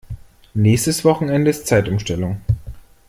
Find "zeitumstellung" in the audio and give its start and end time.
1.67-2.41